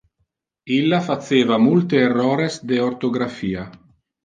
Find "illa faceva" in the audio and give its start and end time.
0.77-1.59